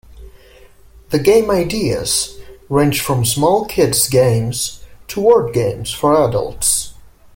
The 1.11 1.19
game 1.19 1.51
ideas 1.51 2.39
ranged 2.69 3.03
from 3.03 3.23
small 3.23 3.65
kids' 3.65 4.09
games 4.09 4.83
to 5.09 5.21
word 5.21 5.53
games 5.53 5.91
for 5.93 6.27
adults. 6.27 6.95